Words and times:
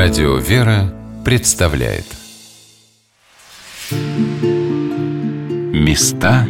Радио 0.00 0.36
«Вера» 0.36 0.94
представляет. 1.24 2.04
Места 5.72 6.46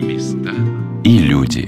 и 1.02 1.18
люди. 1.18 1.66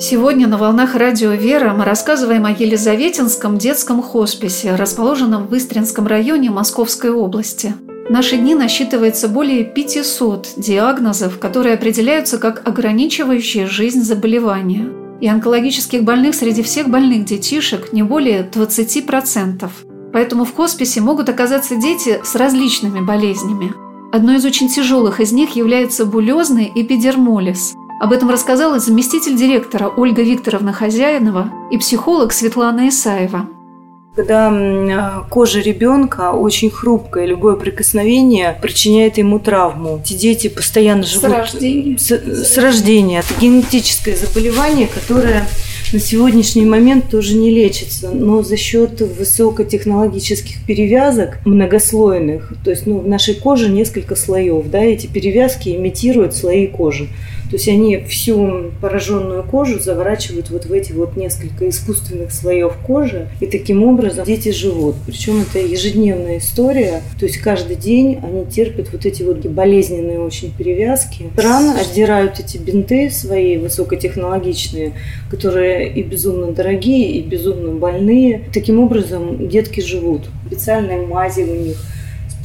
Сегодня 0.00 0.48
на 0.48 0.56
волнах 0.56 0.94
радио 0.94 1.32
«Вера» 1.32 1.74
мы 1.74 1.84
рассказываем 1.84 2.46
о 2.46 2.50
Елизаветинском 2.50 3.58
детском 3.58 4.02
хосписе, 4.02 4.74
расположенном 4.76 5.48
в 5.48 5.54
Истринском 5.54 6.06
районе 6.06 6.50
Московской 6.50 7.10
области– 7.10 7.74
наши 8.12 8.36
дни 8.36 8.54
насчитывается 8.54 9.26
более 9.26 9.64
500 9.64 10.52
диагнозов, 10.58 11.38
которые 11.38 11.74
определяются 11.74 12.36
как 12.36 12.68
ограничивающие 12.68 13.66
жизнь 13.66 14.02
заболевания. 14.02 14.90
И 15.20 15.28
онкологических 15.28 16.04
больных 16.04 16.34
среди 16.34 16.62
всех 16.62 16.90
больных 16.90 17.24
детишек 17.24 17.92
не 17.92 18.02
более 18.02 18.42
20%. 18.42 19.68
Поэтому 20.12 20.44
в 20.44 20.54
хосписе 20.54 21.00
могут 21.00 21.30
оказаться 21.30 21.76
дети 21.76 22.20
с 22.22 22.34
различными 22.34 23.00
болезнями. 23.00 23.72
Одной 24.12 24.36
из 24.36 24.44
очень 24.44 24.68
тяжелых 24.68 25.20
из 25.20 25.32
них 25.32 25.56
является 25.56 26.04
булезный 26.04 26.70
эпидермолиз. 26.74 27.72
Об 28.02 28.12
этом 28.12 28.28
рассказала 28.28 28.78
заместитель 28.78 29.36
директора 29.36 29.88
Ольга 29.88 30.22
Викторовна 30.22 30.74
Хозяинова 30.74 31.50
и 31.70 31.78
психолог 31.78 32.32
Светлана 32.32 32.88
Исаева. 32.88 33.48
Когда 34.14 34.50
а, 34.50 35.26
кожа 35.30 35.60
ребенка 35.60 36.32
очень 36.32 36.70
хрупкая, 36.70 37.24
любое 37.24 37.56
прикосновение 37.56 38.58
причиняет 38.60 39.16
ему 39.16 39.38
травму. 39.38 40.02
Эти 40.04 40.12
дети 40.12 40.48
постоянно 40.48 41.04
живут 41.04 41.30
с 41.30 41.32
рождения. 41.32 41.98
С, 41.98 42.10
с 42.10 42.58
рождения. 42.58 43.20
Это 43.20 43.40
генетическое 43.40 44.14
заболевание, 44.14 44.86
которое 44.86 45.46
на 45.94 45.98
сегодняшний 45.98 46.66
момент 46.66 47.10
тоже 47.10 47.36
не 47.36 47.50
лечится, 47.50 48.10
но 48.10 48.42
за 48.42 48.58
счет 48.58 49.00
высокотехнологических 49.00 50.64
перевязок 50.66 51.38
многослойных, 51.46 52.52
то 52.64 52.70
есть 52.70 52.86
ну, 52.86 52.98
в 52.98 53.08
нашей 53.08 53.34
коже 53.34 53.70
несколько 53.70 54.14
слоев, 54.14 54.66
да, 54.68 54.80
эти 54.80 55.06
перевязки 55.06 55.70
имитируют 55.70 56.34
слои 56.34 56.66
кожи. 56.66 57.08
То 57.52 57.56
есть 57.56 57.68
они 57.68 57.98
всю 58.08 58.70
пораженную 58.80 59.42
кожу 59.42 59.78
заворачивают 59.78 60.48
вот 60.48 60.64
в 60.64 60.72
эти 60.72 60.92
вот 60.92 61.18
несколько 61.18 61.68
искусственных 61.68 62.32
слоев 62.32 62.72
кожи, 62.78 63.28
и 63.40 63.46
таким 63.46 63.84
образом 63.84 64.24
дети 64.24 64.52
живут. 64.52 64.96
Причем 65.04 65.42
это 65.42 65.58
ежедневная 65.58 66.38
история, 66.38 67.02
то 67.20 67.26
есть 67.26 67.36
каждый 67.36 67.76
день 67.76 68.18
они 68.22 68.46
терпят 68.46 68.90
вот 68.90 69.04
эти 69.04 69.22
вот 69.22 69.44
болезненные 69.44 70.18
очень 70.18 70.50
перевязки. 70.50 71.26
Рано 71.36 71.78
отдирают 71.78 72.40
эти 72.40 72.56
бинты 72.56 73.10
свои 73.10 73.58
высокотехнологичные, 73.58 74.94
которые 75.30 75.92
и 75.92 76.02
безумно 76.02 76.52
дорогие, 76.52 77.18
и 77.18 77.20
безумно 77.20 77.74
больные. 77.74 78.44
Таким 78.54 78.80
образом 78.80 79.46
детки 79.46 79.80
живут. 79.80 80.22
Специальные 80.46 81.06
мази 81.06 81.42
у 81.42 81.54
них– 81.54 81.76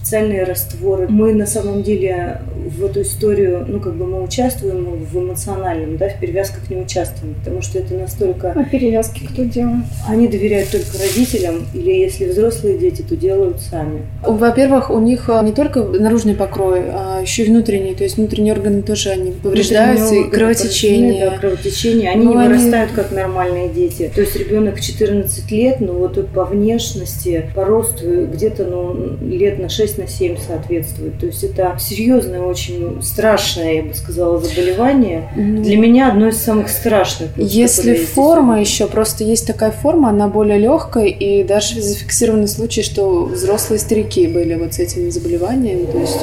специальные 0.07 0.45
растворы. 0.45 1.07
Мы 1.09 1.33
на 1.33 1.45
самом 1.45 1.83
деле 1.83 2.39
в 2.55 2.85
эту 2.85 3.01
историю, 3.01 3.65
ну 3.67 3.81
как 3.81 3.95
бы 3.95 4.05
мы 4.05 4.23
участвуем 4.23 5.03
в 5.03 5.17
эмоциональном, 5.17 5.97
да, 5.97 6.07
в 6.07 6.17
перевязках 6.19 6.69
не 6.69 6.77
участвуем, 6.77 7.35
потому 7.35 7.61
что 7.61 7.79
это 7.79 7.93
настолько... 7.93 8.51
А 8.51 8.63
перевязки 8.63 9.25
кто 9.25 9.43
делает? 9.43 9.83
Они 10.07 10.29
доверяют 10.29 10.69
только 10.69 10.97
родителям, 10.97 11.65
или 11.73 11.91
если 11.91 12.25
взрослые 12.25 12.77
дети, 12.77 13.01
то 13.01 13.17
делают 13.17 13.59
сами. 13.59 14.03
Во-первых, 14.23 14.91
у 14.91 14.99
них 14.99 15.29
а, 15.29 15.43
не 15.43 15.51
только 15.51 15.83
наружный 15.83 16.35
покрой, 16.35 16.83
а 16.87 17.19
еще 17.21 17.43
и 17.43 17.49
внутренний, 17.49 17.93
то 17.93 18.03
есть 18.03 18.15
внутренние 18.15 18.53
органы 18.53 18.83
тоже 18.83 19.09
они 19.09 19.31
повреждаются, 19.31 20.15
и 20.15 20.23
кровотечение. 20.29 21.31
Да, 21.31 21.37
кровотечение. 21.37 22.11
Они 22.11 22.23
ну, 22.23 22.31
не 22.31 22.47
вырастают 22.47 22.91
как 22.91 23.11
нормальные 23.11 23.67
дети. 23.69 24.09
То 24.13 24.21
есть 24.21 24.37
ребенок 24.37 24.79
14 24.79 25.51
лет, 25.51 25.81
но 25.81 25.93
вот 25.93 26.27
по 26.29 26.45
внешности, 26.45 27.49
по 27.53 27.65
росту 27.65 28.27
где-то 28.27 28.63
ну, 28.63 29.17
лет 29.21 29.59
на 29.59 29.67
6 29.67 29.96
на 29.97 30.07
7 30.07 30.37
соответствует. 30.37 31.19
То 31.19 31.25
есть 31.25 31.43
это 31.43 31.75
серьезное, 31.79 32.41
очень 32.41 33.01
страшное, 33.01 33.73
я 33.73 33.83
бы 33.83 33.93
сказала, 33.93 34.39
заболевание. 34.39 35.29
Ну, 35.35 35.61
Для 35.63 35.77
меня 35.77 36.09
одно 36.09 36.29
из 36.29 36.37
самых 36.37 36.69
страшных. 36.69 37.31
Если 37.37 37.95
форма 37.95 38.59
еще, 38.59 38.87
просто 38.87 39.23
есть 39.23 39.47
такая 39.47 39.71
форма, 39.71 40.09
она 40.09 40.27
более 40.27 40.57
легкая, 40.57 41.05
и 41.05 41.43
даже 41.43 41.81
зафиксированы 41.81 42.47
случаи, 42.47 42.81
что 42.81 43.25
взрослые 43.25 43.79
старики 43.79 44.27
были 44.27 44.55
вот 44.55 44.73
с 44.73 44.79
этим 44.79 45.11
заболеванием, 45.11 45.87
то 45.87 45.99
есть 45.99 46.19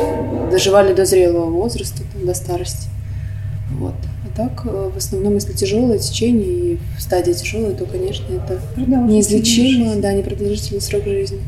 доживали 0.50 0.94
до 0.94 1.04
зрелого 1.04 1.50
возраста, 1.50 2.02
там, 2.12 2.26
до 2.26 2.34
старости. 2.34 2.88
Вот. 3.78 3.94
А 4.24 4.36
так, 4.36 4.62
э, 4.66 4.90
в 4.94 4.96
основном, 4.96 5.34
если 5.34 5.52
тяжелое 5.52 5.98
течение 5.98 6.46
и 6.46 6.78
в 6.96 7.02
стадии 7.02 7.32
тяжелое, 7.32 7.72
то, 7.72 7.84
конечно, 7.86 8.26
это 8.32 8.60
неизлечимо, 8.76 9.96
да, 9.96 10.12
непродолжительный 10.12 10.80
срок 10.80 11.04
жизни 11.04 11.40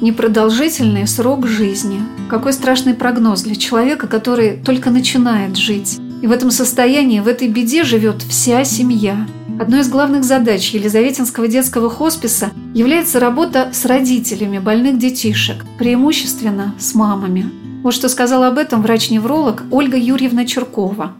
непродолжительный 0.00 1.06
срок 1.06 1.46
жизни. 1.46 2.00
Какой 2.28 2.52
страшный 2.52 2.94
прогноз 2.94 3.42
для 3.42 3.56
человека, 3.56 4.06
который 4.06 4.56
только 4.56 4.90
начинает 4.90 5.56
жить. 5.56 5.98
И 6.22 6.26
в 6.26 6.32
этом 6.32 6.50
состоянии, 6.50 7.20
в 7.20 7.28
этой 7.28 7.48
беде 7.48 7.84
живет 7.84 8.22
вся 8.22 8.64
семья. 8.64 9.26
Одной 9.60 9.80
из 9.80 9.88
главных 9.88 10.24
задач 10.24 10.70
Елизаветинского 10.70 11.48
детского 11.48 11.90
хосписа 11.90 12.50
является 12.74 13.20
работа 13.20 13.70
с 13.72 13.84
родителями 13.84 14.58
больных 14.58 14.98
детишек, 14.98 15.64
преимущественно 15.78 16.74
с 16.78 16.94
мамами. 16.94 17.50
Вот 17.82 17.94
что 17.94 18.08
сказала 18.08 18.48
об 18.48 18.58
этом 18.58 18.82
врач-невролог 18.82 19.64
Ольга 19.70 19.96
Юрьевна 19.96 20.44
Черкова. 20.44 21.12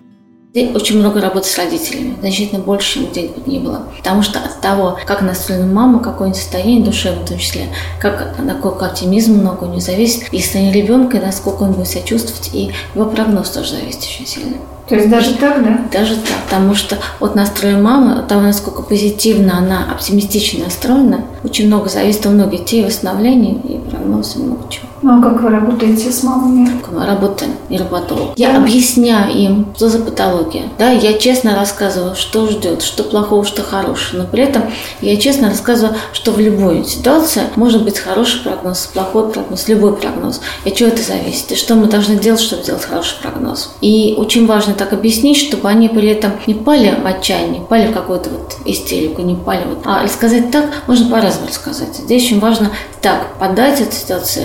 Очень 0.54 0.98
много 0.98 1.20
работы 1.20 1.46
с 1.46 1.58
родителями, 1.58 2.16
значительно 2.20 2.60
больше, 2.60 2.94
чем 2.94 3.06
где-нибудь 3.06 3.46
не 3.46 3.58
было. 3.58 3.82
Потому 3.98 4.22
что 4.22 4.38
от 4.38 4.60
того, 4.60 4.98
как 5.06 5.20
настроена 5.20 5.66
мама, 5.66 6.00
какое 6.00 6.32
состояние 6.32 6.82
душевное 6.82 7.24
в 7.24 7.28
том 7.28 7.38
числе, 7.38 7.68
как, 8.00 8.34
насколько 8.38 8.86
оптимизм 8.86 9.34
много 9.34 9.64
у 9.64 9.68
нее 9.68 9.80
зависит, 9.80 10.32
и 10.32 10.40
состояние 10.40 10.72
ребенка, 10.72 11.20
насколько 11.20 11.62
он 11.62 11.72
будет 11.72 11.88
себя 11.88 12.02
чувствовать, 12.02 12.50
и 12.54 12.70
его 12.94 13.04
прогноз 13.04 13.50
тоже 13.50 13.72
зависит 13.72 14.02
очень 14.02 14.26
сильно. 14.26 14.56
То 14.88 14.94
есть 14.94 15.10
даже 15.10 15.34
так, 15.34 15.62
да? 15.62 15.80
Даже 15.92 16.16
так, 16.16 16.38
потому 16.48 16.74
что 16.74 16.96
от 17.20 17.34
настроя 17.34 17.76
мамы, 17.76 18.18
от 18.18 18.28
того, 18.28 18.40
насколько 18.40 18.82
позитивно 18.82 19.58
она, 19.58 19.92
оптимистично 19.92 20.64
настроена, 20.64 21.26
очень 21.44 21.66
много 21.66 21.90
зависит 21.90 22.24
у 22.24 22.30
многих 22.30 22.60
детей 22.60 22.86
восстановления 22.86 23.52
и 23.52 23.78
прогноза, 23.90 24.38
много 24.38 24.62
чего. 24.70 24.87
Ну 25.00 25.18
а 25.18 25.22
как 25.22 25.42
вы 25.42 25.50
работаете 25.50 26.10
с 26.10 26.22
мамами? 26.22 26.68
Мы 26.90 27.06
работаем, 27.06 27.52
нейропатолог. 27.68 28.32
Я 28.36 28.56
объясняю 28.56 29.32
им, 29.32 29.66
что 29.76 29.88
за 29.88 30.00
патология. 30.00 30.64
Да, 30.78 30.90
я 30.90 31.14
честно 31.18 31.54
рассказываю, 31.54 32.16
что 32.16 32.48
ждет, 32.48 32.82
что 32.82 33.04
плохого, 33.04 33.44
что 33.44 33.62
хорошего. 33.62 34.22
Но 34.22 34.26
при 34.26 34.42
этом 34.42 34.64
я 35.00 35.16
честно 35.16 35.50
рассказываю, 35.50 35.96
что 36.12 36.32
в 36.32 36.40
любой 36.40 36.84
ситуации 36.84 37.42
может 37.56 37.84
быть 37.84 37.98
хороший 37.98 38.42
прогноз, 38.42 38.90
плохой 38.92 39.30
прогноз, 39.30 39.68
любой 39.68 39.94
прогноз. 39.96 40.40
И 40.64 40.70
от 40.70 40.74
чего 40.74 40.88
это 40.88 41.02
зависит? 41.02 41.52
И 41.52 41.56
что 41.56 41.74
мы 41.74 41.86
должны 41.86 42.16
делать, 42.16 42.40
чтобы 42.40 42.62
сделать 42.62 42.84
хороший 42.84 43.16
прогноз. 43.22 43.74
И 43.80 44.14
очень 44.16 44.46
важно 44.46 44.74
так 44.74 44.92
объяснить, 44.92 45.36
чтобы 45.36 45.68
они 45.68 45.88
при 45.88 46.08
этом 46.08 46.32
не 46.46 46.54
пали 46.54 46.98
в 47.00 47.06
отчаяние, 47.06 47.60
не 47.60 47.66
пали 47.66 47.86
в 47.86 47.94
какую-то 47.94 48.30
вот 48.30 48.56
истерику, 48.64 49.22
не 49.22 49.36
пали 49.36 49.62
вот. 49.68 49.82
А 49.84 50.02
рассказать 50.02 50.50
так 50.50 50.66
можно 50.86 51.08
по-разному 51.08 51.48
рассказать. 51.48 51.94
Здесь 51.96 52.24
очень 52.24 52.40
важно 52.40 52.70
так 53.00 53.38
подать 53.38 53.80
эту 53.80 53.94
ситуацию 53.94 54.44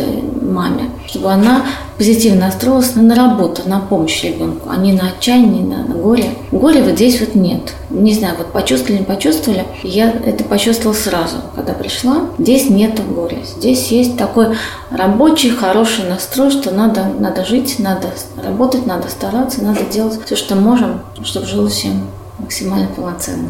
маме, 0.53 0.89
чтобы 1.07 1.31
она 1.31 1.65
позитивно 1.97 2.45
настроилась 2.45 2.95
на 2.95 3.15
работу, 3.15 3.63
на 3.65 3.79
помощь 3.79 4.23
ребенку, 4.23 4.69
а 4.69 4.77
не 4.77 4.93
на 4.93 5.09
отчаяние, 5.09 5.63
на, 5.63 5.83
на 5.83 5.95
горе. 5.95 6.31
Горе 6.51 6.83
вот 6.83 6.93
здесь 6.93 7.19
вот 7.19 7.35
нет. 7.35 7.73
Не 7.89 8.13
знаю, 8.13 8.35
вот 8.37 8.51
почувствовали, 8.51 8.99
не 8.99 9.05
почувствовали. 9.05 9.65
Я 9.83 10.11
это 10.11 10.43
почувствовала 10.43 10.95
сразу, 10.95 11.37
когда 11.55 11.73
пришла. 11.73 12.29
Здесь 12.37 12.69
нет 12.69 12.99
горя. 13.13 13.39
Здесь 13.45 13.87
есть 13.87 14.17
такой 14.17 14.57
рабочий, 14.91 15.51
хороший 15.51 16.09
настрой, 16.09 16.51
что 16.51 16.71
надо, 16.71 17.05
надо 17.19 17.45
жить, 17.45 17.77
надо 17.79 18.09
работать, 18.43 18.85
надо 18.85 19.09
стараться, 19.09 19.63
надо 19.63 19.81
делать 19.83 20.19
все, 20.25 20.35
что 20.35 20.55
можем, 20.55 21.01
чтобы 21.23 21.45
жилось 21.45 21.73
всем 21.73 22.07
максимально 22.39 22.87
полноценно. 22.87 23.49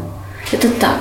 Это 0.52 0.68
так. 0.68 0.96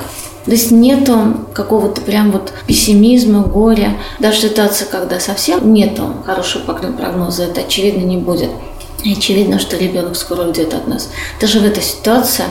То 0.45 0.51
есть 0.51 0.71
нету 0.71 1.37
какого-то 1.53 2.01
прям 2.01 2.31
вот 2.31 2.53
пессимизма, 2.67 3.43
горя. 3.43 3.97
Даже 4.19 4.41
ситуация, 4.41 4.87
когда 4.87 5.19
совсем 5.19 5.73
нету 5.73 6.13
хорошего 6.25 6.73
прогноза, 6.73 7.43
это 7.43 7.61
очевидно 7.61 8.03
не 8.03 8.17
будет. 8.17 8.49
И 9.03 9.13
очевидно, 9.13 9.59
что 9.59 9.77
ребенок 9.77 10.15
скоро 10.15 10.43
уйдет 10.43 10.73
от 10.73 10.87
нас. 10.87 11.09
Даже 11.39 11.59
в 11.59 11.65
этой 11.65 11.83
ситуации 11.83 12.45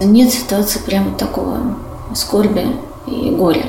нет 0.00 0.32
ситуации 0.32 0.80
прямо 0.84 1.14
такого 1.14 1.76
скорби 2.14 2.66
и 3.06 3.30
горя. 3.30 3.64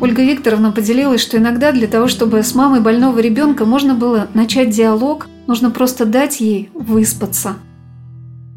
Ольга 0.00 0.22
Викторовна 0.22 0.70
поделилась, 0.70 1.20
что 1.20 1.38
иногда 1.38 1.72
для 1.72 1.86
того, 1.86 2.08
чтобы 2.08 2.42
с 2.42 2.54
мамой 2.54 2.80
больного 2.80 3.18
ребенка 3.20 3.64
можно 3.64 3.94
было 3.94 4.28
начать 4.34 4.70
диалог, 4.70 5.28
нужно 5.46 5.70
просто 5.70 6.04
дать 6.04 6.40
ей 6.40 6.70
выспаться– 6.74 7.54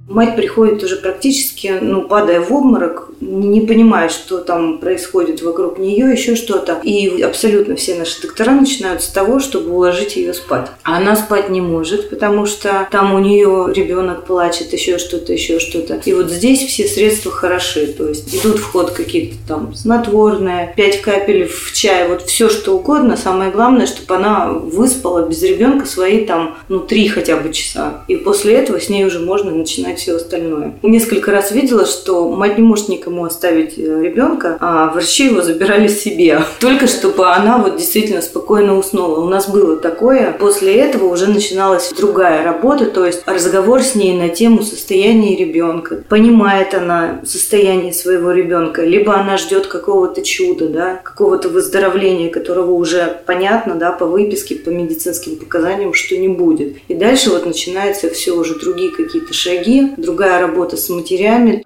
Мать 0.08 0.38
приходит 0.38 0.82
уже 0.84 0.96
практически, 0.96 1.80
ну, 1.82 2.04
падая 2.04 2.40
в 2.40 2.54
обморок, 2.54 3.10
не 3.20 3.62
понимая, 3.62 4.08
что 4.08 4.38
там 4.38 4.78
происходит 4.78 5.42
вокруг 5.42 5.80
нее, 5.80 6.10
еще 6.12 6.36
что-то. 6.36 6.80
И 6.84 7.22
абсолютно 7.22 7.76
все 7.76 7.96
наши 7.96 8.22
доктора 8.22 8.52
начинают 8.52 9.02
с 9.02 9.08
того, 9.08 9.40
чтобы 9.40 9.72
уложить 9.72 10.16
ее 10.16 10.34
спать. 10.34 10.68
А 10.84 10.98
она 10.98 11.16
спать 11.16 11.50
не 11.50 11.60
может, 11.60 12.10
потому 12.10 12.46
что 12.46 12.88
там 12.90 13.14
у 13.16 13.20
нее 13.20 13.72
ребенок 13.76 14.26
плачет, 14.26 14.72
еще 14.72 14.98
что-то, 14.98 15.34
еще 15.34 15.60
что-то. 15.60 16.00
И 16.06 16.14
вот 16.14 16.30
здесь 16.30 16.62
все 16.62 16.88
средства 16.88 17.32
хороши. 17.32 17.88
То 17.88 18.08
есть 18.08 18.34
идут 18.34 18.60
в 18.60 18.72
ход 18.72 18.92
какие-то 18.92 19.36
там 19.48 19.76
снотворные, 19.76 20.74
5 20.78 21.02
капель 21.02 21.48
в 21.48 21.74
чай, 21.74 22.08
вот 22.08 22.22
все 22.24 22.50
что 22.50 22.78
угодно. 22.78 23.18
Самое 23.18 23.52
главное, 23.52 23.88
чтобы 23.88 24.16
она 24.16 24.50
выспала 24.50 25.28
без 25.28 25.44
ребенка 25.44 25.86
свои 25.86 26.26
там, 26.26 26.58
ну, 26.70 26.80
три 26.80 27.10
хотя 27.10 27.36
бы 27.36 27.52
часа. 27.52 28.06
И 28.08 28.16
после 28.16 28.54
этого 28.54 28.80
с 28.80 28.90
ней 28.90 29.04
уже 29.06 29.20
можно 29.20 29.52
начинать 29.52 29.97
все 29.98 30.16
остальное. 30.16 30.76
Несколько 30.84 31.32
раз 31.32 31.52
видела, 31.52 31.86
что 31.86 32.30
мать 32.30 32.58
не 32.58 32.64
может 32.64 32.90
никому 32.90 33.26
оставить 33.26 33.78
э, 33.78 34.02
ребенка, 34.04 34.58
а 34.60 34.92
врачи 34.92 35.26
его 35.26 35.42
забирали 35.42 35.88
себе. 35.88 36.42
Только 36.60 36.88
чтобы 36.88 37.28
она 37.28 37.58
вот 37.58 37.78
действительно 37.78 38.22
спокойно 38.22 38.78
уснула. 38.78 39.20
У 39.20 39.28
нас 39.28 39.50
было 39.50 39.76
такое. 39.78 40.32
После 40.34 40.76
этого 40.76 41.06
уже 41.12 41.28
начиналась 41.28 41.92
другая 41.98 42.44
работа, 42.44 42.86
то 42.86 43.06
есть 43.06 43.24
разговор 43.26 43.82
с 43.82 43.96
ней 43.96 44.16
на 44.16 44.30
тему 44.30 44.62
состояния 44.62 45.36
ребенка. 45.36 46.04
Понимает 46.08 46.74
она 46.74 47.22
состояние 47.26 47.94
своего 47.94 48.32
ребенка, 48.32 48.84
либо 48.84 49.16
она 49.16 49.38
ждет 49.38 49.68
какого-то 49.68 50.22
чуда, 50.22 50.68
да, 50.68 51.02
какого-то 51.04 51.50
выздоровления, 51.50 52.30
которого 52.30 52.72
уже 52.72 53.18
понятно, 53.26 53.76
да, 53.76 53.92
по 53.92 54.06
выписке, 54.06 54.56
по 54.56 54.70
медицинским 54.70 55.38
показаниям, 55.38 55.94
что 55.94 56.18
не 56.18 56.28
будет. 56.28 56.78
И 56.88 56.94
дальше 56.94 57.30
вот 57.30 57.46
начинаются 57.46 58.10
все 58.10 58.34
уже 58.34 58.60
другие 58.60 58.92
какие-то 58.92 59.34
шаги, 59.34 59.87
другая 59.98 60.42
работа 60.42 60.78
с 60.78 60.90
матерями. 60.90 61.64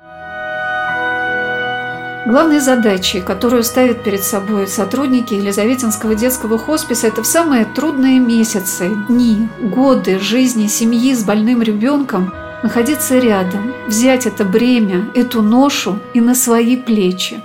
Главной 2.27 2.59
задачей, 2.59 3.19
которую 3.19 3.63
ставят 3.63 4.03
перед 4.03 4.23
собой 4.23 4.67
сотрудники 4.67 5.33
Елизаветинского 5.33 6.13
детского 6.13 6.59
хосписа, 6.59 7.07
это 7.07 7.23
в 7.23 7.27
самые 7.27 7.65
трудные 7.65 8.19
месяцы, 8.19 8.91
дни, 9.09 9.47
годы 9.59 10.19
жизни 10.19 10.67
семьи 10.67 11.15
с 11.15 11.23
больным 11.23 11.63
ребенком 11.63 12.31
находиться 12.61 13.17
рядом, 13.17 13.73
взять 13.87 14.27
это 14.27 14.45
бремя, 14.45 15.09
эту 15.15 15.41
ношу 15.41 15.97
и 16.13 16.21
на 16.21 16.35
свои 16.35 16.77
плечи. 16.77 17.41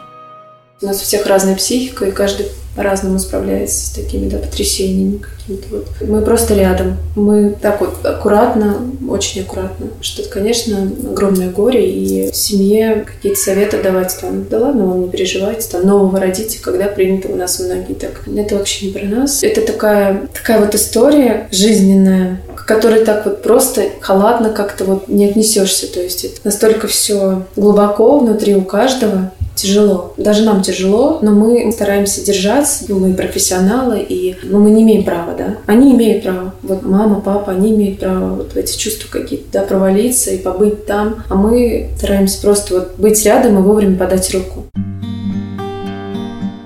У 0.83 0.87
нас 0.87 1.01
у 1.01 1.05
всех 1.05 1.27
разная 1.27 1.57
психика, 1.57 2.05
и 2.05 2.13
каждый 2.13 2.47
по-разному 2.77 3.19
справляется 3.19 3.87
с 3.87 3.91
такими 3.91 4.29
да, 4.29 4.39
потрясениями 4.39 5.19
какими-то. 5.19 5.67
Вот. 5.71 5.87
Мы 6.03 6.21
просто 6.21 6.55
рядом. 6.55 6.99
Мы 7.17 7.57
так 7.61 7.81
вот 7.81 8.05
аккуратно, 8.05 8.77
очень 9.09 9.43
аккуратно. 9.43 9.87
Что, 10.01 10.23
конечно, 10.29 10.91
огромное 11.11 11.51
горе, 11.51 11.91
и 11.91 12.31
семье 12.33 13.07
какие-то 13.07 13.41
советы 13.41 13.83
давать 13.83 14.17
там, 14.21 14.47
да 14.49 14.59
ладно, 14.59 14.87
вам 14.87 15.03
не 15.03 15.09
переживайте, 15.09 15.67
там, 15.71 15.87
нового 15.87 16.21
родите, 16.21 16.59
когда 16.61 16.87
принято 16.87 17.29
у 17.29 17.37
нас 17.37 17.59
многие 17.59 17.95
так. 17.95 18.23
Это 18.37 18.57
вообще 18.57 18.87
не 18.87 18.93
про 18.93 19.07
нас. 19.07 19.43
Это 19.43 19.63
такая, 19.63 20.29
такая 20.35 20.61
вот 20.61 20.75
история 20.75 21.49
жизненная, 21.51 22.43
к 22.55 22.67
которой 22.67 23.05
так 23.05 23.25
вот 23.25 23.43
просто 23.43 23.85
халатно 24.01 24.51
как-то 24.51 24.85
вот 24.85 25.09
не 25.09 25.27
отнесешься. 25.27 25.93
То 25.93 26.01
есть 26.01 26.25
это 26.25 26.41
настолько 26.45 26.87
все 26.89 27.45
глубоко 27.57 28.19
внутри 28.19 28.55
у 28.55 28.63
каждого, 28.63 29.33
тяжело. 29.57 30.15
Даже 30.17 30.45
нам 30.45 30.63
тяжело, 30.63 31.19
но 31.23 31.33
мы 31.33 31.73
стараемся 31.73 32.25
держаться. 32.25 32.85
Ну, 32.89 33.01
мы 33.01 33.15
профессионалы, 33.15 34.05
и 34.09 34.37
ну, 34.45 34.61
мы 34.61 34.71
не 34.71 34.83
имеем 34.83 35.05
права, 35.05 35.35
да. 35.37 35.57
Они 35.67 35.95
имеют 35.95 36.23
право. 36.23 36.55
Вот 36.63 36.83
мама, 36.83 37.21
папа, 37.21 37.53
они 37.53 37.73
имеют 37.73 37.99
право 37.99 38.37
вот 38.37 38.53
в 38.53 38.57
эти 38.57 38.77
чувства 38.79 39.09
какие-то, 39.11 39.47
да, 39.53 39.63
провалиться 39.63 40.31
и 40.31 40.39
побыть 40.39 40.87
там. 40.87 41.25
А 41.29 41.35
мы 41.35 41.89
стараемся 41.97 42.41
просто 42.41 42.75
вот 42.75 42.95
быть 42.99 43.25
рядом 43.25 43.59
и 43.59 43.63
вовремя 43.63 43.97
подать 43.97 44.33
руку. 44.33 44.65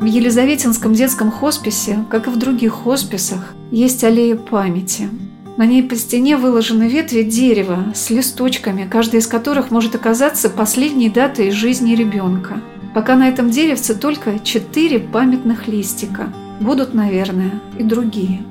В 0.01 0.05
Елизаветинском 0.05 0.95
детском 0.95 1.31
хосписе, 1.31 2.05
как 2.11 2.27
и 2.27 2.31
в 2.31 2.39
других 2.39 2.73
хосписах, 2.73 3.55
есть 3.71 4.03
аллея 4.03 4.35
памяти. 4.35 5.09
На 5.57 5.67
ней 5.67 5.83
по 5.83 5.95
стене 5.95 6.39
выложены 6.39 6.85
ветви 6.85 7.23
дерева 7.23 7.93
с 7.95 8.09
листочками, 8.09 8.89
каждая 8.91 9.21
из 9.21 9.27
которых 9.27 9.71
может 9.71 9.95
оказаться 9.95 10.49
последней 10.49 11.11
датой 11.11 11.51
жизни 11.51 11.95
ребенка. 11.95 12.63
Пока 12.95 13.15
на 13.15 13.29
этом 13.29 13.51
деревце 13.51 13.95
только 13.95 14.41
четыре 14.41 14.99
памятных 14.99 15.69
листика. 15.69 16.33
Будут, 16.59 16.93
наверное, 16.93 17.53
и 17.79 17.85
другие. 17.85 18.43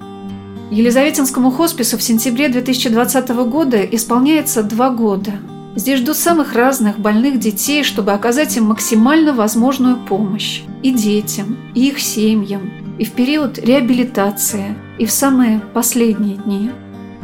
Елизаветинскому 0.72 1.52
хоспису 1.52 1.98
в 1.98 2.04
сентябре 2.04 2.48
2020 2.48 3.30
года 3.30 3.82
исполняется 3.84 4.64
два 4.64 4.92
года. 4.92 5.34
Здесь 5.76 6.00
ждут 6.00 6.16
самых 6.16 6.54
разных 6.54 7.00
больных 7.00 7.40
детей, 7.40 7.84
чтобы 7.84 8.14
оказать 8.14 8.56
им 8.56 8.66
максимально 8.66 9.34
возможную 9.34 9.98
помощь. 9.98 10.62
И 10.84 10.92
детям, 10.92 11.58
и 11.76 11.90
их 11.90 12.00
семьям, 12.00 12.72
и 12.98 13.04
в 13.04 13.12
период 13.12 13.58
реабилитации, 13.60 14.76
и 14.98 15.06
в 15.06 15.12
самые 15.12 15.60
последние 15.74 16.38
дни. 16.38 16.72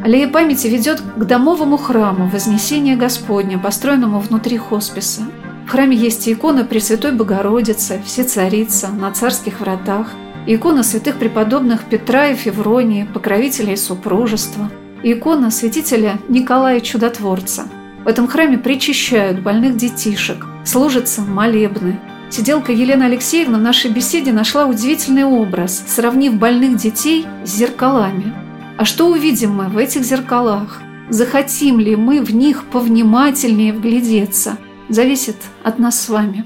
Аллея 0.04 0.28
памяти 0.28 0.68
ведет 0.68 1.02
к 1.02 1.24
домовому 1.24 1.78
храму 1.78 2.28
Вознесения 2.28 2.98
Господня, 2.98 3.58
построенному 3.58 4.20
внутри 4.20 4.58
хосписа– 4.58 5.22
в 5.66 5.70
храме 5.70 5.98
есть 5.98 6.30
икона 6.30 6.64
Пресвятой 6.64 7.12
Богородицы, 7.12 8.00
все 8.06 8.24
царица 8.24 8.90
на 8.90 9.12
царских 9.12 9.62
вратах, 9.62 10.12
икона 10.46 10.84
святых 10.84 11.18
преподобных 11.18 11.86
Петра 11.86 12.28
и 12.28 12.36
Февронии, 12.36 13.08
покровителей 13.12 13.76
супружества, 13.76 14.70
икона 15.02 15.50
святителя 15.50 16.20
Николая 16.30 16.82
Чудотворца. 16.82 17.64
В 18.04 18.08
этом 18.08 18.28
храме 18.28 18.60
причащают 18.60 19.40
больных 19.40 19.76
детишек, 19.76 20.46
служатся 20.64 21.22
молебны. 21.22 22.00
Сиделка 22.30 22.72
Елена 22.72 23.06
Алексеевна 23.06 23.58
в 23.58 23.62
нашей 23.62 23.90
беседе 23.90 24.32
нашла 24.32 24.68
удивительный 24.68 25.26
образ, 25.26 25.84
сравнив 25.88 26.36
больных 26.36 26.78
детей 26.78 27.26
с 27.44 27.50
зеркалами. 27.50 28.34
А 28.78 28.86
что 28.86 29.08
увидим 29.08 29.56
мы 29.56 29.66
в 29.70 29.80
этих 29.80 30.04
зеркалах? 30.04 30.82
Захотим 31.10 31.80
ли 31.80 31.96
мы 31.96 32.22
в 32.22 32.36
них 32.36 32.66
повнимательнее 32.66 33.74
вглядеться– 33.74 34.60
зависит 34.90 35.36
от 35.64 35.80
нас 35.80 36.02
с 36.02 36.10
вами. 36.10 36.46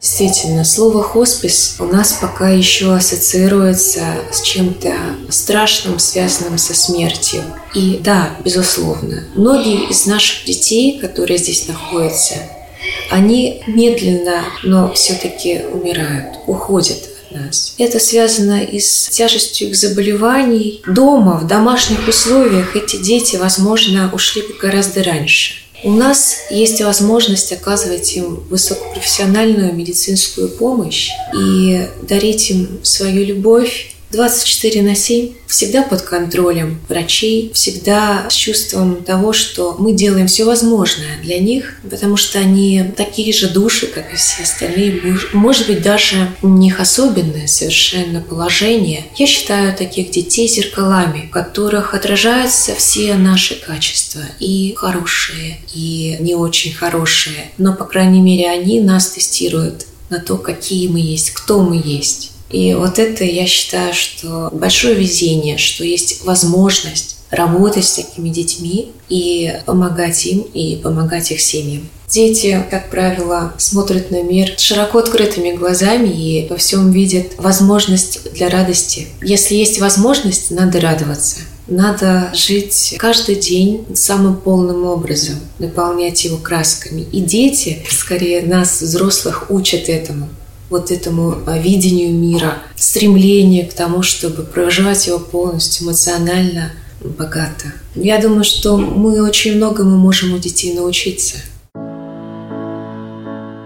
Действительно, 0.00 0.64
слово 0.64 1.02
«хоспис» 1.02 1.76
у 1.80 1.84
нас 1.84 2.18
пока 2.20 2.50
еще 2.50 2.94
ассоциируется 2.94 4.04
с 4.30 4.42
чем-то 4.42 4.94
страшным, 5.28 5.98
связанным 5.98 6.56
со 6.56 6.72
смертью. 6.72 7.42
И 7.74 7.98
да, 8.00 8.30
безусловно, 8.44 9.24
многие 9.34 9.90
из 9.90 10.06
наших 10.06 10.44
детей, 10.44 11.00
которые 11.00 11.38
здесь 11.38 11.66
находятся, 11.66 12.36
они 13.10 13.64
медленно, 13.66 14.44
но 14.62 14.92
все-таки 14.92 15.62
умирают, 15.72 16.36
уходят 16.46 16.98
от 17.30 17.40
нас. 17.40 17.74
Это 17.78 17.98
связано 17.98 18.62
и 18.62 18.78
с 18.78 19.08
тяжестью 19.08 19.70
их 19.70 19.76
заболеваний. 19.76 20.80
Дома, 20.86 21.38
в 21.38 21.48
домашних 21.48 22.06
условиях 22.06 22.76
эти 22.76 23.02
дети, 23.02 23.34
возможно, 23.34 24.10
ушли 24.12 24.42
бы 24.42 24.54
гораздо 24.54 25.02
раньше. 25.02 25.54
У 25.84 25.92
нас 25.92 26.46
есть 26.50 26.80
возможность 26.80 27.52
оказывать 27.52 28.16
им 28.16 28.42
высокопрофессиональную 28.50 29.72
медицинскую 29.72 30.48
помощь 30.48 31.10
и 31.34 31.86
дарить 32.02 32.50
им 32.50 32.80
свою 32.82 33.24
любовь 33.24 33.94
24 34.10 34.82
на 34.82 34.94
7, 34.94 35.34
всегда 35.46 35.82
под 35.82 36.00
контролем 36.00 36.80
врачей, 36.88 37.52
всегда 37.52 38.26
с 38.30 38.34
чувством 38.34 39.02
того, 39.04 39.34
что 39.34 39.76
мы 39.78 39.92
делаем 39.92 40.26
все 40.28 40.44
возможное 40.44 41.20
для 41.22 41.38
них, 41.38 41.74
потому 41.88 42.16
что 42.16 42.38
они 42.38 42.84
такие 42.96 43.34
же 43.34 43.48
души, 43.50 43.86
как 43.86 44.12
и 44.12 44.16
все 44.16 44.44
остальные. 44.44 45.18
Может 45.34 45.66
быть, 45.66 45.82
даже 45.82 46.30
у 46.42 46.48
них 46.48 46.80
особенное 46.80 47.46
совершенно 47.46 48.22
положение. 48.22 49.04
Я 49.16 49.26
считаю 49.26 49.76
таких 49.76 50.10
детей 50.10 50.48
зеркалами, 50.48 51.26
в 51.28 51.30
которых 51.30 51.92
отражаются 51.92 52.74
все 52.74 53.14
наши 53.14 53.56
качества, 53.56 54.22
и 54.40 54.72
хорошие, 54.74 55.58
и 55.74 56.16
не 56.20 56.34
очень 56.34 56.72
хорошие. 56.72 57.50
Но, 57.58 57.74
по 57.74 57.84
крайней 57.84 58.22
мере, 58.22 58.50
они 58.50 58.80
нас 58.80 59.10
тестируют 59.10 59.84
на 60.08 60.18
то, 60.18 60.38
какие 60.38 60.88
мы 60.88 61.00
есть, 61.00 61.32
кто 61.32 61.60
мы 61.60 61.76
есть. 61.84 62.32
И 62.50 62.74
вот 62.74 62.98
это, 62.98 63.24
я 63.24 63.46
считаю, 63.46 63.92
что 63.92 64.48
большое 64.52 64.94
везение, 64.94 65.58
что 65.58 65.84
есть 65.84 66.24
возможность 66.24 67.18
работать 67.30 67.84
с 67.84 67.92
такими 67.94 68.30
детьми 68.30 68.92
и 69.08 69.52
помогать 69.66 70.24
им, 70.26 70.40
и 70.40 70.76
помогать 70.76 71.30
их 71.30 71.40
семьям. 71.40 71.88
Дети, 72.08 72.64
как 72.70 72.90
правило, 72.90 73.52
смотрят 73.58 74.10
на 74.10 74.22
мир 74.22 74.54
широко 74.56 74.98
открытыми 74.98 75.52
глазами 75.52 76.08
и 76.08 76.48
во 76.48 76.56
всем 76.56 76.90
видят 76.90 77.26
возможность 77.36 78.32
для 78.32 78.48
радости. 78.48 79.08
Если 79.20 79.56
есть 79.56 79.78
возможность, 79.78 80.50
надо 80.50 80.80
радоваться. 80.80 81.40
Надо 81.66 82.32
жить 82.34 82.94
каждый 82.98 83.34
день 83.34 83.84
самым 83.94 84.36
полным 84.36 84.86
образом, 84.86 85.34
наполнять 85.58 86.24
его 86.24 86.38
красками. 86.38 87.02
И 87.12 87.20
дети, 87.20 87.84
скорее 87.90 88.40
нас, 88.40 88.80
взрослых, 88.80 89.50
учат 89.50 89.90
этому 89.90 90.30
вот 90.70 90.90
этому 90.90 91.36
а, 91.46 91.58
видению 91.58 92.12
мира, 92.14 92.58
стремление 92.76 93.64
к 93.64 93.72
тому, 93.72 94.02
чтобы 94.02 94.42
проживать 94.42 95.06
его 95.06 95.18
полностью 95.18 95.86
эмоционально, 95.86 96.72
богато. 97.02 97.72
Я 97.94 98.20
думаю, 98.20 98.44
что 98.44 98.76
мы 98.76 99.22
очень 99.22 99.56
многому 99.56 99.96
можем 99.96 100.34
у 100.34 100.38
детей 100.38 100.74
научиться. 100.74 101.38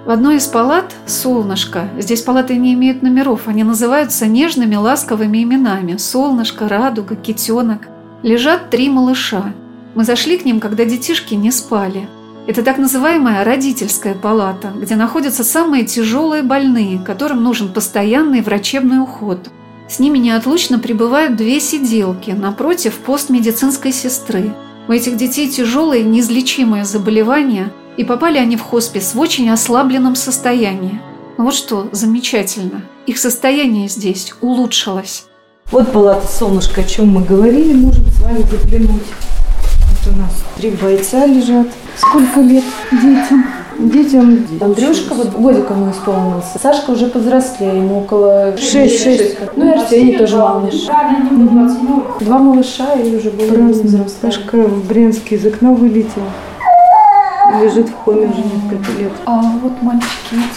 В 0.05 0.11
одной 0.11 0.37
из 0.39 0.47
палат 0.47 0.93
«Солнышко». 1.07 1.89
Здесь 1.99 2.23
палаты 2.23 2.57
не 2.57 2.75
имеют 2.75 3.03
номеров, 3.03 3.43
они 3.47 3.63
называются 3.63 4.27
нежными 4.27 4.75
ласковыми 4.75 5.43
именами 5.43 5.97
«Солнышко», 5.97 6.69
«Радуга», 6.69 7.15
«Китенок». 7.15 7.83
Лежат 8.23 8.69
три 8.71 8.89
малыша. 8.89 9.55
Мы 9.95 10.05
зашли 10.05 10.39
к 10.39 10.45
ним, 10.45 10.59
когда 10.59 10.85
детишки 10.85 11.35
не 11.35 11.51
спали. 11.53 12.09
Это 12.47 12.63
так 12.63 12.79
называемая 12.79 13.45
родительская 13.45 14.15
палата, 14.15 14.73
где 14.75 14.97
находятся 14.97 15.45
самые 15.45 15.85
тяжелые 15.85 16.43
больные, 16.43 16.99
которым 16.99 17.43
нужен 17.43 17.73
постоянный 17.73 18.41
врачебный 18.41 19.01
уход. 19.01 19.51
С 19.89 19.99
ними 19.99 20.19
неотлучно 20.19 20.79
прибывают 20.79 21.37
две 21.37 21.61
сиделки 21.61 22.31
напротив 22.31 22.99
постмедицинской 22.99 23.93
сестры. 23.93 24.53
У 24.89 24.93
этих 24.93 25.17
детей 25.17 25.49
тяжелые 25.49 26.05
неизлечимые 26.05 26.85
заболевания– 26.85 27.73
и 27.97 28.05
попали 28.05 28.39
они 28.39 28.57
в 28.57 28.63
хоспис 28.63 29.15
в 29.15 29.21
очень 29.21 29.51
ослабленном 29.51 30.17
состоянии. 30.17 31.01
Но 31.39 31.45
вот 31.45 31.55
что 31.55 31.89
замечательно, 31.93 32.83
их 33.07 33.19
состояние 33.19 33.89
здесь 33.89 34.35
улучшилось. 34.41 35.25
Вот 35.71 35.93
палата 35.93 36.27
«Солнышко», 36.27 36.83
о 36.83 36.85
чем 36.85 37.09
мы 37.09 37.25
говорили, 37.25 37.73
можем 37.73 38.07
с 38.07 38.21
вами 38.21 38.43
заглянуть. 38.43 39.03
Вот 40.05 40.15
у 40.15 40.17
нас 40.17 40.45
три 40.57 40.71
бойца 40.71 41.27
лежат. 41.27 41.69
Сколько 41.97 42.41
лет 42.41 42.65
детям? 42.91 43.45
Детям 43.79 44.47
Андрюшка 44.61 45.15
вот 45.15 45.33
годик 45.33 45.71
ему 45.71 45.91
исполнился. 45.91 46.59
Сашка 46.63 46.91
уже 46.91 47.07
повзрослее, 47.07 47.79
ему 47.79 48.01
около 48.01 48.53
6-6. 48.53 49.51
Ну 49.57 49.67
и 49.67 49.71
Арсений 49.71 50.19
тоже 50.19 50.37
малыш. 50.37 50.75
Два 52.21 52.39
малыша 52.39 52.93
и 52.95 53.17
уже 53.17 53.31
были 53.31 53.73
взрослые. 53.73 54.09
Сашка 54.21 54.57
в 54.59 54.87
Брянске 54.87 55.37
из 55.37 55.47
окна 55.47 55.73
вылетел 55.73 56.23
лежит 57.61 57.89
в 57.89 57.95
коме 58.05 58.27
уже 58.27 58.43
несколько 58.43 58.93
лет. 58.99 59.13
А 59.27 59.41
вот 59.63 59.83
мальчики 59.83 60.11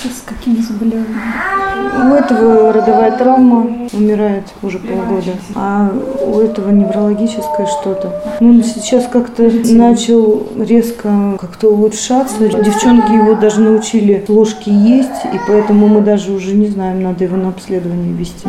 с 0.04 0.22
какими 0.26 0.58
заболеваниями? 0.58 2.12
У 2.12 2.14
этого 2.14 2.74
родовая 2.74 3.12
травма, 3.18 3.68
умирает 3.94 4.46
уже 4.62 4.80
полгода, 4.80 5.32
а 5.56 5.92
у 6.26 6.40
этого 6.40 6.70
неврологическое 6.70 7.68
что-то. 7.68 8.38
Ну, 8.40 8.62
сейчас 8.64 9.08
как-то 9.08 9.50
начал 9.66 10.48
резко 10.58 11.38
как-то 11.40 11.70
улучшаться. 11.70 12.38
Девчонки 12.40 13.12
его 13.12 13.36
даже 13.36 13.62
научили 13.62 14.24
ложки 14.28 14.70
есть, 14.70 15.26
и 15.34 15.40
поэтому 15.48 15.88
мы 15.88 16.02
даже 16.02 16.32
уже 16.32 16.56
не 16.56 16.68
знаем, 16.68 17.02
надо 17.02 17.24
его 17.24 17.38
на 17.38 17.50
обследование 17.50 18.14
вести. 18.14 18.48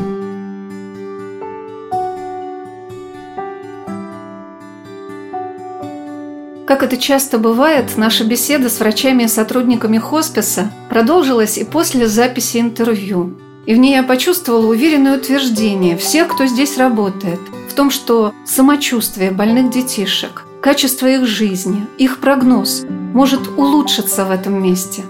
Как 6.66 6.82
это 6.82 6.96
часто 6.96 7.38
бывает, 7.38 7.96
наша 7.96 8.24
беседа 8.24 8.68
с 8.68 8.80
врачами 8.80 9.22
и 9.22 9.28
сотрудниками 9.28 9.98
хосписа 9.98 10.72
продолжилась 10.90 11.58
и 11.58 11.64
после 11.64 12.08
записи 12.08 12.58
интервью. 12.58 13.34
И 13.66 13.74
в 13.74 13.78
ней 13.78 13.94
я 13.94 14.02
почувствовала 14.02 14.66
уверенное 14.66 15.16
утверждение 15.16 15.96
всех, 15.96 16.34
кто 16.34 16.46
здесь 16.46 16.76
работает, 16.76 17.38
в 17.70 17.74
том, 17.74 17.92
что 17.92 18.34
самочувствие 18.44 19.30
больных 19.30 19.70
детишек, 19.70 20.44
качество 20.60 21.06
их 21.06 21.24
жизни, 21.24 21.86
их 21.98 22.18
прогноз 22.18 22.84
может 23.14 23.46
улучшиться 23.56 24.24
в 24.24 24.32
этом 24.32 24.60
месте. 24.60 25.04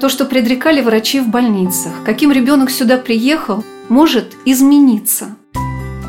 То, 0.00 0.08
что 0.08 0.24
предрекали 0.24 0.82
врачи 0.82 1.18
в 1.18 1.26
больницах, 1.26 1.92
каким 2.04 2.30
ребенок 2.30 2.70
сюда 2.70 2.96
приехал, 2.96 3.64
может 3.88 4.36
измениться– 4.44 5.34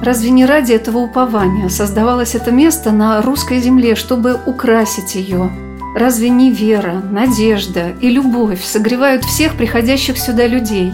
Разве 0.04 0.32
не 0.32 0.46
ради 0.46 0.74
этого 0.74 0.98
упования 0.98 1.70
создавалось 1.70 2.36
это 2.36 2.52
место 2.52 2.92
на 2.92 3.22
русской 3.22 3.60
земле, 3.60 3.96
чтобы 3.96 4.38
украсить 4.46 5.16
ее? 5.16 5.50
Разве 5.96 6.28
не 6.28 6.52
вера, 6.52 7.02
надежда 7.10 7.94
и 8.02 8.10
любовь 8.10 8.66
согревают 8.66 9.24
всех 9.24 9.56
приходящих 9.56 10.18
сюда 10.18 10.46
людей? 10.46 10.94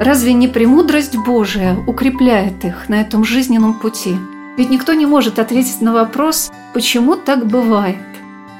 Разве 0.00 0.32
не 0.32 0.48
премудрость 0.48 1.18
Божия 1.18 1.76
укрепляет 1.86 2.64
их 2.64 2.88
на 2.88 3.02
этом 3.02 3.24
жизненном 3.24 3.74
пути? 3.74 4.16
Ведь 4.56 4.70
никто 4.70 4.94
не 4.94 5.04
может 5.04 5.38
ответить 5.38 5.82
на 5.82 5.92
вопрос, 5.92 6.50
почему 6.72 7.16
так 7.16 7.46
бывает. 7.46 7.98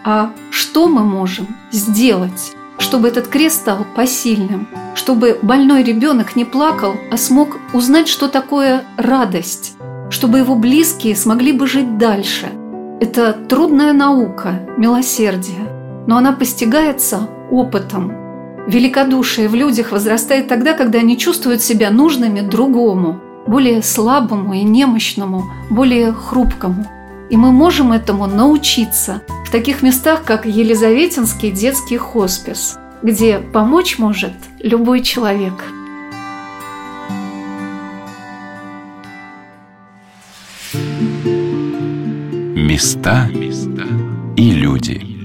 А 0.04 0.30
что 0.50 0.88
мы 0.88 1.04
можем 1.04 1.46
сделать, 1.72 2.52
чтобы 2.78 3.08
этот 3.08 3.28
крест 3.28 3.62
стал 3.62 3.86
посильным, 3.94 4.68
чтобы 4.94 5.38
больной 5.40 5.82
ребенок 5.82 6.36
не 6.36 6.44
плакал, 6.44 6.96
а 7.10 7.16
смог 7.16 7.56
узнать, 7.72 8.08
что 8.08 8.28
такое 8.28 8.84
радость, 8.98 9.75
чтобы 10.10 10.38
его 10.38 10.54
близкие 10.54 11.16
смогли 11.16 11.52
бы 11.52 11.66
жить 11.66 11.98
дальше. 11.98 12.48
Это 13.00 13.32
трудная 13.32 13.92
наука, 13.92 14.60
милосердие, 14.78 15.68
но 16.06 16.16
она 16.16 16.32
постигается 16.32 17.28
опытом. 17.50 18.12
Великодушие 18.66 19.48
в 19.48 19.54
людях 19.54 19.92
возрастает 19.92 20.48
тогда, 20.48 20.72
когда 20.72 20.98
они 21.00 21.18
чувствуют 21.18 21.62
себя 21.62 21.90
нужными 21.90 22.40
другому, 22.40 23.20
более 23.46 23.82
слабому 23.82 24.54
и 24.54 24.62
немощному, 24.62 25.44
более 25.70 26.12
хрупкому. 26.12 26.86
И 27.30 27.36
мы 27.36 27.52
можем 27.52 27.92
этому 27.92 28.26
научиться 28.26 29.22
в 29.44 29.50
таких 29.50 29.82
местах, 29.82 30.24
как 30.24 30.46
Елизаветинский 30.46 31.50
детский 31.50 31.96
хоспис, 31.96 32.78
где 33.02 33.38
помочь 33.38 33.98
может 33.98 34.32
любой 34.60 35.02
человек– 35.02 35.64
Места 42.76 43.26
и 44.36 44.50
люди. 44.50 45.15